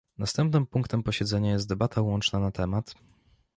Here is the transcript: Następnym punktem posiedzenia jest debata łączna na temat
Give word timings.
Następnym 0.17 0.65
punktem 0.65 1.03
posiedzenia 1.03 1.51
jest 1.51 1.67
debata 1.69 2.01
łączna 2.01 2.39
na 2.39 2.51
temat 2.51 2.95